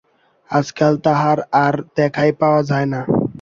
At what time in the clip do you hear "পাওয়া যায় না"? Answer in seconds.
2.41-3.01